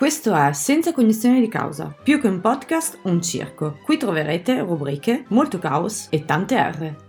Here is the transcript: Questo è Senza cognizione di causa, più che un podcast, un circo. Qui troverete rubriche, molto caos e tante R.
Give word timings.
Questo 0.00 0.34
è 0.34 0.54
Senza 0.54 0.94
cognizione 0.94 1.40
di 1.40 1.48
causa, 1.48 1.94
più 2.02 2.18
che 2.22 2.26
un 2.26 2.40
podcast, 2.40 3.00
un 3.02 3.20
circo. 3.20 3.80
Qui 3.82 3.98
troverete 3.98 4.60
rubriche, 4.60 5.24
molto 5.28 5.58
caos 5.58 6.06
e 6.08 6.24
tante 6.24 6.56
R. 6.56 7.08